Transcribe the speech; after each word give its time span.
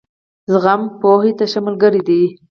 زغم، 0.51 0.81
پوهې 0.99 1.31
ته 1.37 1.45
ښه 1.51 1.59
ملګری 1.67 2.01
دی. 2.07 2.23